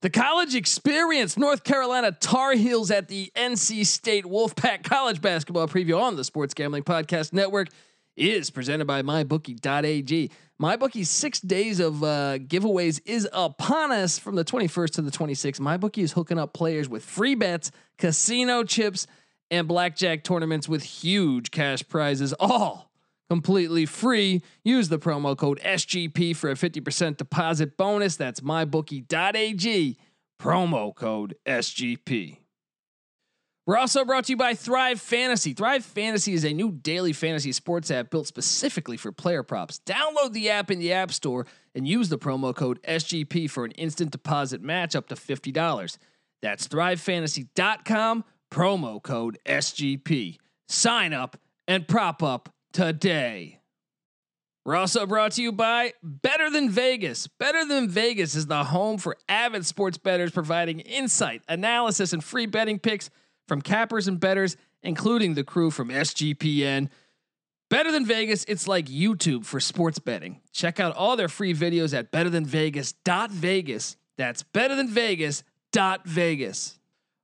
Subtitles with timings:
[0.00, 6.00] The college experience, North Carolina Tar Heels at the NC State Wolfpack College Basketball Preview
[6.00, 7.66] on the Sports Gambling Podcast Network
[8.16, 10.30] is presented by MyBookie.ag.
[10.62, 15.58] MyBookie's six days of uh, giveaways is upon us from the 21st to the 26th.
[15.58, 19.08] MyBookie is hooking up players with free bets, casino chips,
[19.50, 22.87] and blackjack tournaments with huge cash prizes, all
[23.28, 24.42] completely free.
[24.64, 28.16] Use the promo code SGP for a 50% deposit bonus.
[28.16, 29.96] That's mybookie.ag,
[30.40, 32.38] promo code SGP.
[33.68, 35.52] We're also brought to you by Thrive Fantasy.
[35.52, 39.82] Thrive Fantasy is a new daily fantasy sports app built specifically for player props.
[39.84, 43.72] Download the app in the App Store and use the promo code SGP for an
[43.72, 45.98] instant deposit match up to $50.
[46.40, 50.38] That's thrivefantasy.com, promo code SGP.
[50.66, 53.60] Sign up and prop up today.
[54.64, 57.26] We're also brought to you by Better Than Vegas.
[57.26, 62.44] Better Than Vegas is the home for avid sports bettors providing insight, analysis, and free
[62.44, 63.08] betting picks
[63.46, 66.90] from cappers and bettors, including the crew from SGPN.
[67.70, 70.42] Better Than Vegas, it's like YouTube for sports betting.
[70.52, 73.96] Check out all their free videos at betterthanvegas.vegas.
[74.18, 76.77] That's betterthanvegas.vegas.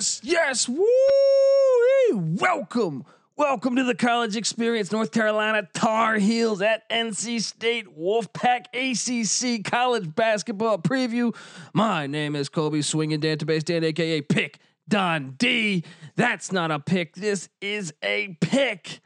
[0.00, 0.66] Yes, yes.
[0.66, 0.86] Woo!
[2.16, 3.04] Welcome.
[3.36, 10.14] Welcome to the college experience, North Carolina Tar Heels at NC State Wolfpack ACC college
[10.14, 11.36] basketball preview.
[11.74, 15.84] My name is Colby Swinging Database Dan, aka Pick Dundee.
[16.16, 17.14] That's not a pick.
[17.14, 19.00] This is a pick,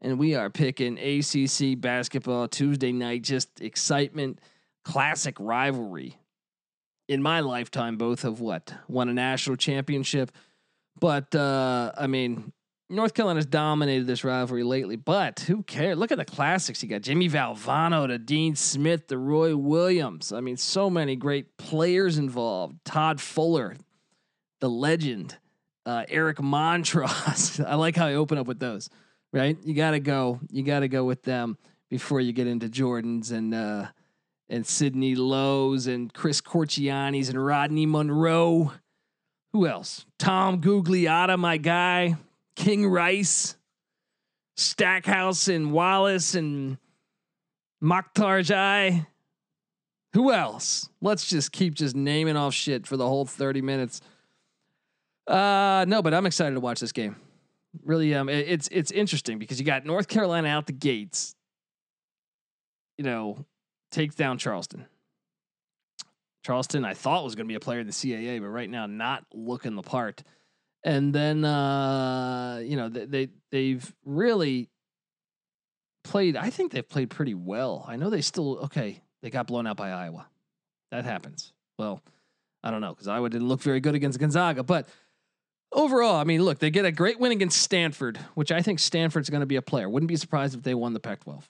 [0.00, 3.20] and we are picking ACC basketball Tuesday night.
[3.20, 4.40] Just excitement,
[4.82, 6.16] classic rivalry
[7.08, 10.30] in my lifetime, both have what won a national championship.
[11.00, 12.52] But uh, I mean,
[12.90, 14.96] North Carolina's dominated this rivalry lately.
[14.96, 15.96] But who cares?
[15.96, 16.82] Look at the classics.
[16.82, 20.32] You got Jimmy Valvano, to Dean Smith, the Roy Williams.
[20.32, 22.76] I mean, so many great players involved.
[22.84, 23.76] Todd Fuller,
[24.60, 25.36] the legend.
[25.86, 27.64] Uh, Eric Montross.
[27.66, 28.90] I like how I open up with those.
[29.32, 29.56] Right?
[29.64, 30.40] You got to go.
[30.50, 31.56] You got to go with them
[31.88, 33.54] before you get into Jordans and.
[33.54, 33.86] Uh,
[34.50, 38.72] and Sidney Lowe's and Chris Corchiani's and Rodney Monroe.
[39.52, 40.06] Who else?
[40.18, 42.16] Tom Gugliotta, my guy.
[42.56, 43.56] King Rice,
[44.56, 46.76] Stackhouse and Wallace and
[47.82, 49.06] Makhtar
[50.14, 50.88] Who else?
[51.00, 54.00] Let's just keep just naming off shit for the whole 30 minutes.
[55.28, 57.14] Uh no, but I'm excited to watch this game.
[57.84, 61.36] Really um it, it's it's interesting because you got North Carolina out the gates.
[62.96, 63.46] You know,
[63.90, 64.86] takes down Charleston.
[66.44, 68.86] Charleston, I thought was going to be a player in the CAA, but right now
[68.86, 70.22] not looking the part.
[70.84, 74.70] And then uh, you know they, they they've really
[76.04, 76.36] played.
[76.36, 77.84] I think they've played pretty well.
[77.86, 79.02] I know they still okay.
[79.20, 80.26] They got blown out by Iowa.
[80.90, 81.52] That happens.
[81.78, 82.00] Well,
[82.62, 84.88] I don't know because Iowa didn't look very good against Gonzaga, but
[85.72, 89.30] overall, I mean, look, they get a great win against Stanford, which I think Stanford's
[89.30, 89.88] going to be a player.
[89.88, 91.42] Wouldn't be surprised if they won the Pac-12.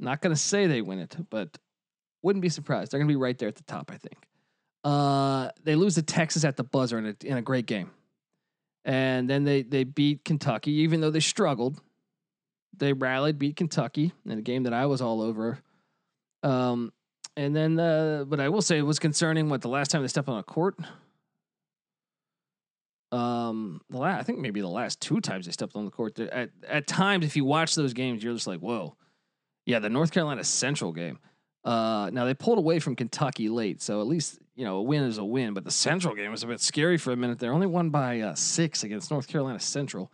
[0.00, 1.58] Not going to say they win it, but
[2.22, 2.90] wouldn't be surprised.
[2.90, 4.16] They're going to be right there at the top, I think.
[4.82, 7.90] Uh, they lose to Texas at the buzzer in a, in a great game.
[8.84, 11.80] And then they, they beat Kentucky, even though they struggled.
[12.76, 15.58] They rallied, beat Kentucky in a game that I was all over.
[16.42, 16.92] Um,
[17.36, 20.08] and then, uh, but I will say it was concerning what the last time they
[20.08, 20.78] stepped on a court.
[23.12, 26.18] Um, the last, I think maybe the last two times they stepped on the court.
[26.18, 28.96] At at times, if you watch those games, you're just like, whoa,
[29.70, 31.18] yeah, the North Carolina Central game.
[31.64, 35.04] Uh, now they pulled away from Kentucky late, so at least you know a win
[35.04, 35.54] is a win.
[35.54, 37.38] But the Central game was a bit scary for a minute.
[37.38, 40.10] They're only won by uh, six against North Carolina Central.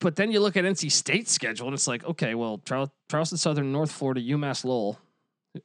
[0.00, 2.60] But then you look at NC State's schedule, and it's like, okay, well,
[3.08, 4.98] Charleston Southern, North Florida, UMass Lowell.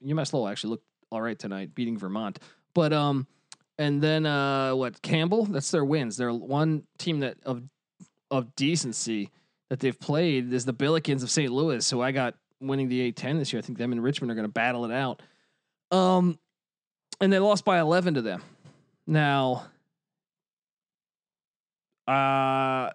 [0.05, 2.39] UMass Lowell actually looked all right tonight, beating Vermont.
[2.75, 3.25] But um,
[3.79, 5.01] and then uh, what?
[5.01, 5.45] Campbell.
[5.45, 6.17] That's their wins.
[6.17, 7.63] They're one team that of
[8.29, 9.31] of decency
[9.69, 11.51] that they've played is the Billikens of St.
[11.51, 11.86] Louis.
[11.86, 13.60] So I got winning the A10 this year.
[13.60, 15.21] I think them and Richmond are going to battle it out.
[15.92, 16.38] Um,
[17.21, 18.42] and they lost by 11 to them.
[19.06, 19.68] Now,
[22.07, 22.89] uh,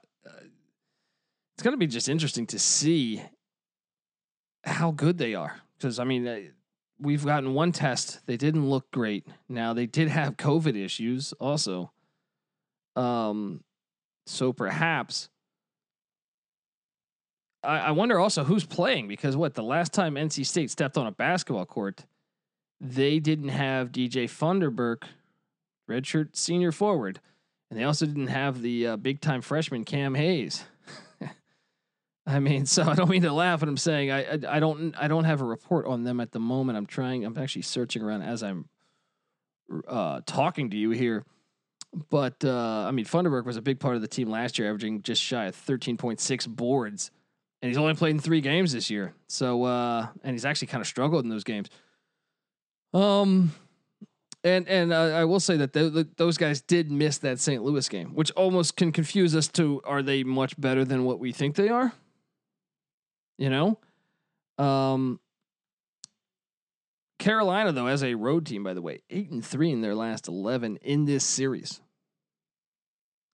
[1.55, 3.23] it's going to be just interesting to see
[4.65, 5.61] how good they are.
[5.77, 6.53] Because, I mean,
[6.99, 8.21] we've gotten one test.
[8.27, 9.27] They didn't look great.
[9.49, 11.93] Now, they did have COVID issues also.
[12.97, 13.63] Um,
[14.27, 15.29] so perhaps.
[17.65, 21.07] I, I wonder also who's playing because what the last time NC State stepped on
[21.07, 22.05] a basketball court,
[22.81, 25.05] they didn't have DJ Funderburk,
[25.89, 27.21] redshirt senior forward,
[27.71, 30.65] and they also didn't have the uh, big time freshman Cam Hayes.
[32.27, 34.95] I mean, so I don't mean to laugh, but I'm saying I, I, I don't
[34.99, 36.79] I don't have a report on them at the moment.
[36.79, 37.25] I'm trying.
[37.25, 38.69] I'm actually searching around as I'm
[39.89, 41.25] uh, talking to you here.
[42.11, 45.03] But uh, I mean, Funderburk was a big part of the team last year, averaging
[45.03, 47.11] just shy of 13.6 boards,
[47.65, 49.15] and he's only played in three games this year.
[49.27, 51.71] So uh, and he's actually kind of struggled in those games.
[52.93, 53.53] Um,
[54.45, 57.65] and and uh, I will say that the, those guys did miss that St.
[57.65, 61.33] Louis game, which almost can confuse us to are they much better than what we
[61.33, 61.95] think they are?
[63.39, 63.79] You know,
[64.59, 65.19] um,
[67.19, 70.29] Carolina though as a road team, by the way, eight and three in their last
[70.29, 71.81] eleven in this series.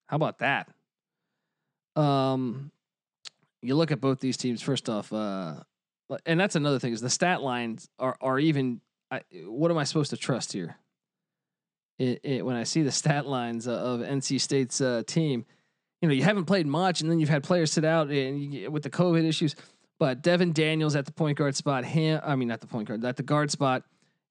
[0.06, 0.69] How about that?
[1.97, 2.71] Um,
[3.62, 4.62] you look at both these teams.
[4.62, 5.57] First off, uh,
[6.27, 8.81] and that's another thing is the stat lines are are even.
[9.12, 10.77] I, what am I supposed to trust here?
[12.01, 15.45] it, it, when I see the stat lines of NC State's uh, team,
[16.01, 18.71] you know, you haven't played much, and then you've had players sit out and you,
[18.71, 19.55] with the COVID issues.
[19.99, 23.05] But Devin Daniels at the point guard spot, him, I mean, not the point guard,
[23.05, 23.85] at the guard spot,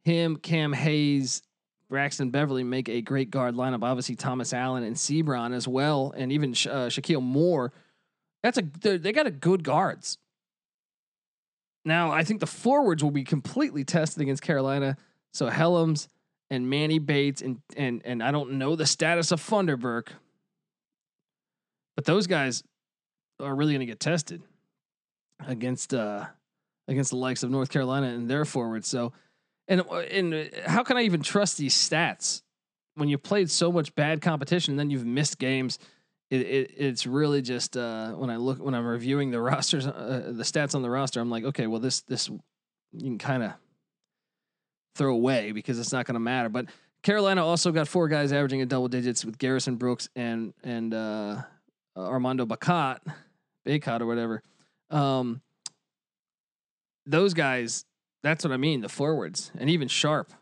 [0.04, 1.44] him, Cam Hayes,
[1.90, 3.84] Braxton Beverly make a great guard lineup.
[3.84, 7.72] Obviously, Thomas Allen and Seabron as well, and even uh, Shakeel Moore.
[8.44, 10.18] That's a they got a good guards.
[11.86, 14.98] Now, I think the forwards will be completely tested against Carolina.
[15.34, 16.08] So Hellems,
[16.50, 20.10] and Manny Bates and and and I don't know the status of Funderburk,
[21.96, 22.64] but those guys
[23.40, 24.42] are really going to get tested
[25.48, 26.26] against uh
[26.88, 28.88] against the likes of North Carolina and their forwards.
[28.88, 29.14] So,
[29.68, 32.42] and and how can I even trust these stats
[32.96, 35.78] when you've played so much bad competition and then you've missed games?
[36.30, 40.32] It, it it's really just uh, when I look when I'm reviewing the rosters, uh,
[40.34, 42.30] the stats on the roster, I'm like, okay, well this this
[42.92, 43.54] you can kind of
[44.96, 46.50] throw away because it's not going to matter.
[46.50, 46.68] But
[47.02, 51.42] Carolina also got four guys averaging in double digits with Garrison Brooks and and uh,
[51.96, 53.00] Armando Bacot,
[53.66, 54.44] Bacot or whatever.
[54.90, 55.42] Um,
[57.06, 57.86] those guys,
[58.22, 58.82] that's what I mean.
[58.82, 60.34] The forwards and even Sharpe.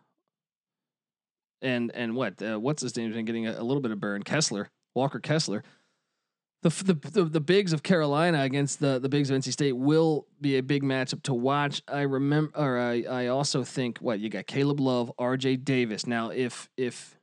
[1.61, 3.11] And and what uh, what's his name?
[3.11, 4.23] Been getting a, a little bit of burn.
[4.23, 5.63] Kessler, Walker Kessler
[6.63, 10.25] the, the the the bigs of Carolina against the the bigs of NC State will
[10.41, 11.81] be a big matchup to watch.
[11.87, 15.57] I remember, or I I also think what you got Caleb Love, R.J.
[15.57, 16.07] Davis.
[16.07, 17.17] Now, if if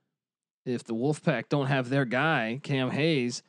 [0.65, 3.43] if the Wolfpack don't have their guy Cam Hayes,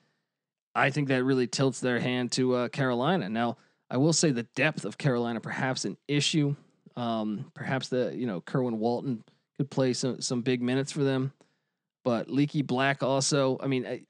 [0.74, 3.30] I think that really tilts their hand to uh, Carolina.
[3.30, 3.58] Now,
[3.90, 6.56] I will say the depth of Carolina perhaps an issue.
[6.98, 9.24] Um, perhaps the you know Kerwin Walton
[9.58, 11.32] could play some some big minutes for them,
[12.04, 13.60] but Leaky Black also.
[13.62, 13.86] I mean.
[13.86, 14.02] I,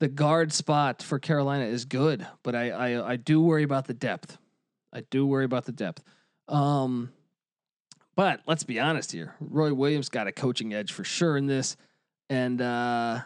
[0.00, 3.94] the guard spot for Carolina is good, but I, I I do worry about the
[3.94, 4.38] depth.
[4.92, 6.02] I do worry about the depth.
[6.48, 7.12] Um,
[8.16, 9.34] but let's be honest here.
[9.40, 11.76] Roy Williams got a coaching edge for sure in this,
[12.28, 13.20] and uh,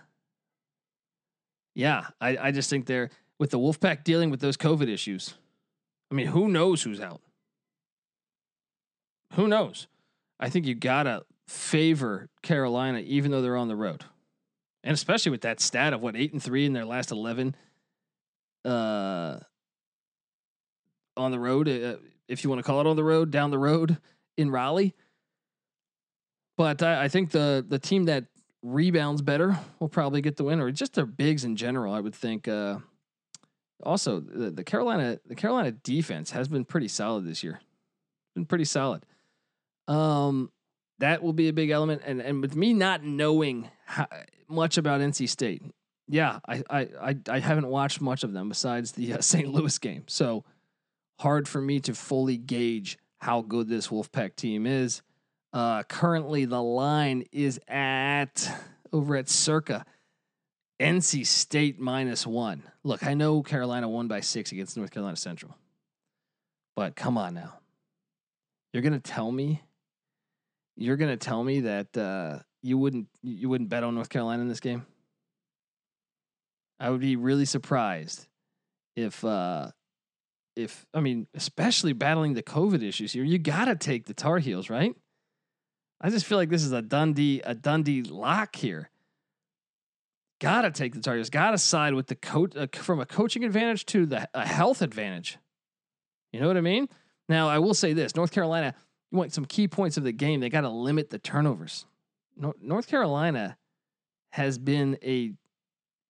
[1.75, 5.35] yeah, I I just think they're with the Wolfpack dealing with those COVID issues.
[6.11, 7.21] I mean, who knows who's out?
[9.35, 9.87] Who knows?
[10.41, 14.05] I think you gotta favor Carolina, even though they're on the road
[14.85, 17.55] and especially with that stat of what eight and three in their last eleven,
[18.65, 19.39] uh,
[21.17, 21.97] on the road, uh,
[22.29, 23.99] if you want to call it on the road, down the road
[24.37, 24.95] in Raleigh.
[26.57, 28.25] But I, I think the the team that
[28.63, 31.95] rebounds better will probably get the win, or just their bigs in general.
[31.95, 32.49] I would think.
[32.49, 32.79] Uh,
[33.85, 37.61] also, the, the Carolina the Carolina defense has been pretty solid this year.
[38.35, 39.05] Been pretty solid.
[39.87, 40.51] Um,
[40.99, 42.03] that will be a big element.
[42.05, 44.09] And and with me not knowing how,
[44.49, 45.63] much about NC State,
[46.07, 49.49] yeah, I, I I I haven't watched much of them besides the uh, St.
[49.49, 50.05] Louis game.
[50.07, 50.45] So
[51.21, 55.03] hard for me to fully gauge how good this Wolfpack team is.
[55.53, 58.49] Uh, currently, the line is at
[58.93, 59.85] over at circa
[60.81, 62.63] NC State minus one.
[62.85, 65.57] Look, I know Carolina won by six against North Carolina Central,
[66.77, 67.55] but come on now.
[68.73, 69.63] You're going to tell me
[70.79, 74.49] you're gonna tell me that uh, you wouldn't you wouldn't bet on North Carolina in
[74.49, 74.87] this game?
[76.81, 78.27] I would be really surprised
[78.97, 79.71] if uh,
[80.57, 84.71] if I mean, especially battling the COVID issues here, you gotta take the Tar Heels,
[84.71, 84.95] right?
[86.01, 88.91] I just feel like this is a Dundee a Dundee lock here.
[90.41, 91.31] Gotta take the Tar Heels.
[91.31, 95.39] Gotta side with the coach uh, from a coaching advantage to the a health advantage.
[96.33, 96.89] You know what I mean?
[97.29, 98.75] Now I will say this: North Carolina.
[99.11, 100.41] You want some key points of the game.
[100.41, 101.87] They got to limit the turnovers.
[102.39, 103.57] North Carolina
[104.31, 105.33] has been a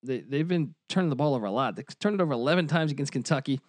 [0.02, 1.76] they they've been turning the ball over a lot.
[1.76, 3.60] They turned it over 11 times against Kentucky.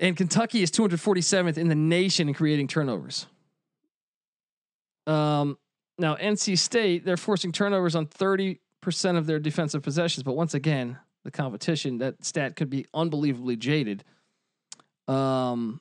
[0.00, 3.26] And Kentucky is 247th in the nation in creating turnovers.
[5.06, 5.56] Um,
[5.98, 8.58] now NC State, they're forcing turnovers on 30%
[9.16, 14.04] of their defensive possessions, but once again, the competition, that stat could be unbelievably jaded.
[15.06, 15.80] Um,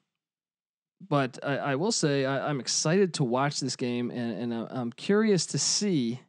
[1.07, 4.91] but I, I will say I, am excited to watch this game, and, and I'm
[4.91, 6.19] curious to see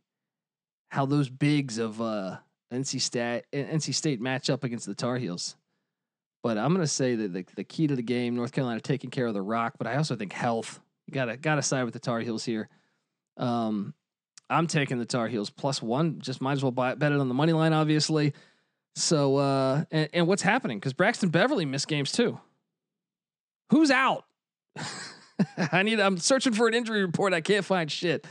[0.90, 2.36] how those bigs of uh,
[2.72, 5.56] NC State NC State match up against the Tar Heels.
[6.42, 9.26] But I'm gonna say that the, the key to the game, North Carolina taking care
[9.26, 10.80] of the rock, but I also think health.
[11.06, 12.68] You gotta gotta side with the Tar Heels here.
[13.36, 13.94] Um,
[14.50, 16.20] I'm taking the Tar Heels plus one.
[16.20, 18.34] Just might as well buy bet it on the money line, obviously.
[18.96, 20.78] So uh, and, and what's happening?
[20.78, 22.38] Because Braxton Beverly missed games too.
[23.70, 24.24] Who's out?
[25.72, 26.00] I need.
[26.00, 27.32] I'm searching for an injury report.
[27.32, 28.26] I can't find shit.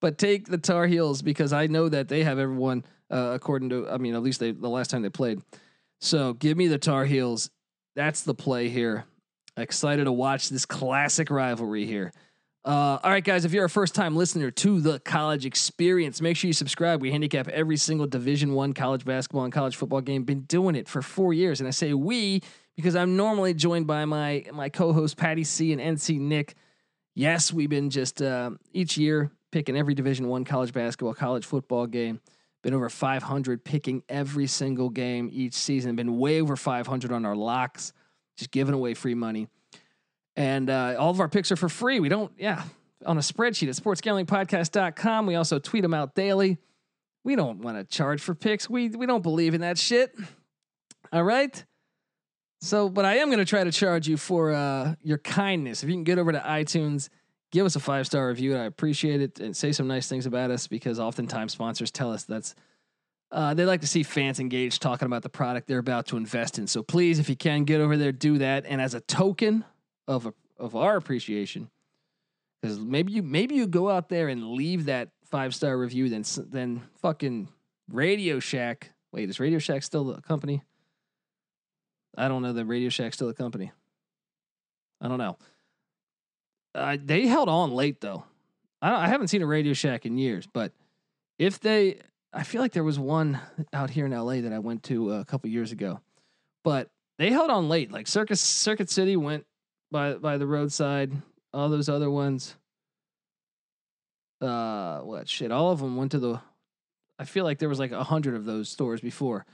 [0.00, 3.88] But take the Tar Heels because I know that they have everyone uh, according to.
[3.88, 5.40] I mean, at least they the last time they played.
[6.00, 7.50] So give me the Tar Heels.
[7.94, 9.04] That's the play here.
[9.56, 12.12] Excited to watch this classic rivalry here.
[12.64, 13.44] Uh, all right, guys.
[13.44, 17.02] If you're a first time listener to the college experience, make sure you subscribe.
[17.02, 20.24] We handicap every single Division One college basketball and college football game.
[20.24, 22.42] Been doing it for four years, and I say we
[22.76, 26.54] because I'm normally joined by my my co-host Patty C and NC Nick.
[27.14, 31.86] Yes, we've been just uh, each year picking every Division One college basketball, college football
[31.86, 32.20] game.
[32.62, 35.96] Been over 500 picking every single game each season.
[35.96, 37.92] Been way over 500 on our locks,
[38.36, 39.48] just giving away free money.
[40.36, 41.98] And uh, all of our picks are for free.
[41.98, 42.62] We don't, yeah,
[43.04, 45.26] on a spreadsheet at sportsgamblingpodcast.com.
[45.26, 46.58] We also tweet them out daily.
[47.24, 48.70] We don't want to charge for picks.
[48.70, 50.14] We we don't believe in that shit.
[51.12, 51.64] All right.
[52.62, 55.82] So, but I am going to try to charge you for uh, your kindness.
[55.82, 57.10] If you can get over to iTunes
[57.52, 58.54] give us a five star review.
[58.54, 62.12] And I appreciate it and say some nice things about us because oftentimes sponsors tell
[62.12, 62.56] us that's
[63.30, 66.58] uh, they like to see fans engaged talking about the product they're about to invest
[66.58, 66.66] in.
[66.66, 68.66] So please, if you can, get over there, do that.
[68.66, 69.64] And as a token
[70.06, 71.70] of a, of our appreciation,
[72.60, 76.24] because maybe you maybe you go out there and leave that five star review, then
[76.48, 77.48] then fucking
[77.90, 78.90] Radio Shack.
[79.12, 80.62] Wait, is Radio Shack still a company?
[82.16, 83.72] I don't know that Radio Shack's still a company.
[85.00, 85.36] I don't know.
[86.74, 88.24] Uh, they held on late though.
[88.80, 90.72] I, I haven't seen a Radio Shack in years, but
[91.38, 92.00] if they,
[92.32, 93.40] I feel like there was one
[93.72, 96.00] out here in LA that I went to a couple years ago,
[96.64, 97.92] but they held on late.
[97.92, 99.46] Like Circus Circuit City went
[99.90, 101.12] by by the roadside.
[101.52, 102.56] All those other ones,
[104.40, 105.52] uh, what shit?
[105.52, 106.40] All of them went to the.
[107.18, 109.44] I feel like there was like a hundred of those stores before.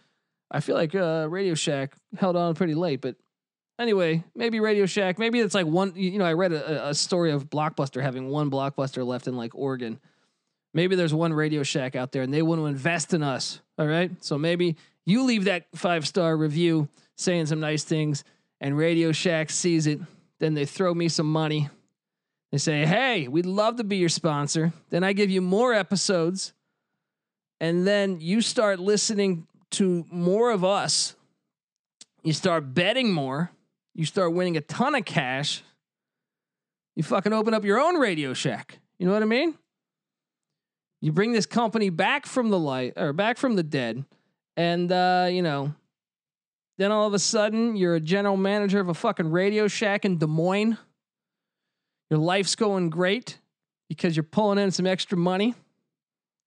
[0.50, 3.16] I feel like uh, Radio Shack held on pretty late, but
[3.78, 5.18] Anyway, maybe Radio Shack.
[5.18, 5.92] Maybe it's like one.
[5.94, 9.54] You know, I read a, a story of Blockbuster having one Blockbuster left in like
[9.54, 10.00] Oregon.
[10.74, 13.60] Maybe there's one Radio Shack out there, and they want to invest in us.
[13.78, 14.76] All right, so maybe
[15.06, 18.24] you leave that five star review saying some nice things,
[18.60, 20.00] and Radio Shack sees it.
[20.40, 21.68] Then they throw me some money.
[22.50, 26.52] They say, "Hey, we'd love to be your sponsor." Then I give you more episodes,
[27.60, 31.14] and then you start listening to more of us.
[32.22, 33.50] You start betting more
[33.98, 35.64] you start winning a ton of cash.
[36.94, 38.78] You fucking open up your own Radio Shack.
[38.96, 39.58] You know what I mean?
[41.00, 44.04] You bring this company back from the light or back from the dead,
[44.56, 45.74] and uh, you know,
[46.78, 50.18] then all of a sudden you're a general manager of a fucking Radio Shack in
[50.18, 50.78] Des Moines.
[52.08, 53.40] Your life's going great
[53.88, 55.56] because you're pulling in some extra money.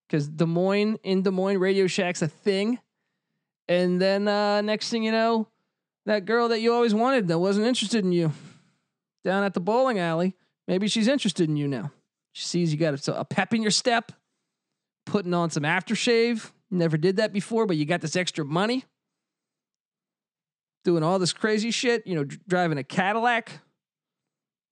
[0.08, 2.80] Because Des Moines in Des Moines Radio Shack's a thing.
[3.72, 5.48] And then uh, next thing you know,
[6.06, 8.34] that girl that you always wanted that wasn't interested in you
[9.24, 10.36] down at the bowling alley.
[10.68, 11.94] Maybe she's interested in you now.
[12.34, 14.12] She sees you got a, a pep in your step,
[15.06, 16.52] putting on some aftershave.
[16.70, 18.84] Never did that before, but you got this extra money,
[20.84, 22.06] doing all this crazy shit.
[22.06, 23.62] You know, driving a Cadillac.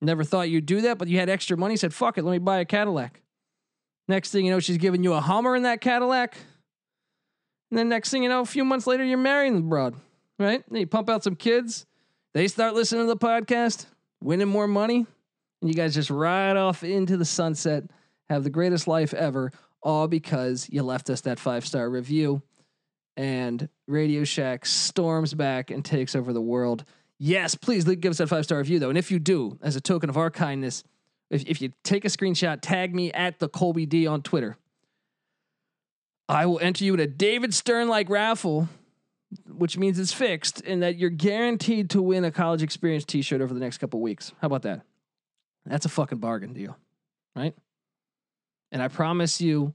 [0.02, 1.78] Never thought you'd do that, but you had extra money.
[1.78, 3.22] Said, "Fuck it, let me buy a Cadillac."
[4.10, 6.36] Next thing you know, she's giving you a Hummer in that Cadillac.
[7.70, 9.96] And then next thing you know, a few months later, you're marrying the broad
[10.40, 10.64] right?
[10.70, 11.86] Then you pump out some kids,
[12.34, 13.86] they start listening to the podcast,
[14.22, 15.06] winning more money,
[15.62, 17.84] and you guys just ride off into the sunset,
[18.30, 19.52] have the greatest life ever,
[19.84, 22.42] all because you left us that five star review.
[23.18, 26.86] And Radio Shack storms back and takes over the world.
[27.18, 28.90] Yes, please give us that five star review though.
[28.90, 30.84] And if you do, as a token of our kindness,
[31.30, 34.58] if, if you take a screenshot, tag me at the Colby D on Twitter.
[36.30, 38.70] I will enter you in a David Stern like raffle,
[39.48, 43.42] which means it's fixed, and that you're guaranteed to win a college experience t shirt
[43.42, 44.32] over the next couple weeks.
[44.40, 44.82] How about that?
[45.66, 46.78] That's a fucking bargain deal,
[47.36, 47.56] right?
[48.72, 49.74] And I promise you,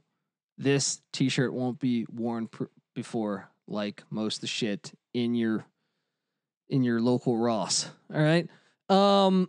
[0.57, 5.67] this t shirt won't be worn pr- before like most of the shit in your
[6.69, 7.91] in your local Ross.
[8.15, 8.49] All right.
[8.89, 9.49] Um,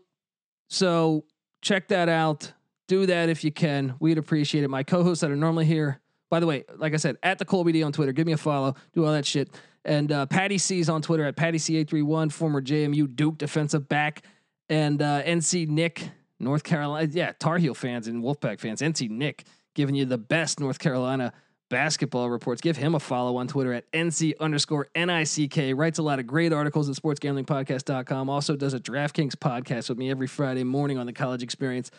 [0.70, 1.26] so
[1.62, 2.52] check that out.
[2.88, 3.96] Do that if you can.
[4.00, 4.70] We'd appreciate it.
[4.70, 6.02] My co-hosts that are normally here.
[6.36, 8.12] By the way, like I said, at the Colby D on Twitter.
[8.12, 8.76] Give me a follow.
[8.92, 9.50] Do all that shit.
[9.86, 14.24] And uh, Patty C's on Twitter at Patty C831, former JMU Duke defensive back,
[14.68, 17.08] and uh, NC Nick, North Carolina.
[17.10, 18.82] Yeah, Tar Heel fans and Wolfpack fans.
[18.82, 21.32] NC Nick giving you the best North Carolina
[21.70, 22.60] basketball reports.
[22.60, 25.74] Give him a follow on Twitter at NC underscore NICK.
[25.74, 28.30] Writes a lot of great articles at sportsgamblingpodcast.com.
[28.30, 31.92] Also does a DraftKings podcast with me every Friday morning on the college experience.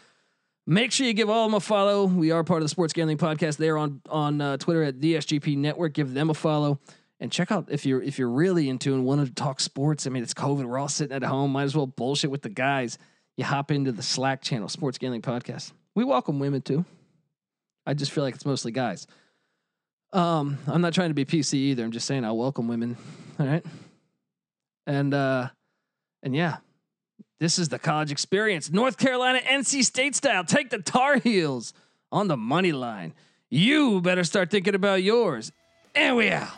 [0.68, 2.06] Make sure you give all of them a follow.
[2.06, 3.56] We are part of the Sports Gambling Podcast.
[3.56, 5.92] They're on on uh, Twitter at the SGP Network.
[5.92, 6.80] Give them a follow
[7.20, 10.08] and check out if you're if you're really into and want to talk sports.
[10.08, 10.64] I mean, it's COVID.
[10.64, 11.52] We're all sitting at home.
[11.52, 12.98] Might as well bullshit with the guys.
[13.36, 15.70] You hop into the Slack channel, Sports Gambling Podcast.
[15.94, 16.84] We welcome women too.
[17.86, 19.06] I just feel like it's mostly guys.
[20.12, 21.84] Um, I'm not trying to be PC either.
[21.84, 22.96] I'm just saying I'll welcome women.
[23.38, 23.64] All right.
[24.84, 25.50] And uh
[26.24, 26.56] and yeah,
[27.38, 28.70] this is the college experience.
[28.70, 30.44] North Carolina NC State style.
[30.44, 31.72] Take the Tar Heels
[32.10, 33.12] on the money line.
[33.50, 35.52] You better start thinking about yours.
[35.94, 36.50] And we out.